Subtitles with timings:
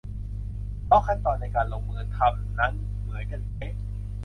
[0.85, 3.73] เพราะขั้นตอนในการลงมือทำนั้นเหมือนกันเป๊ะ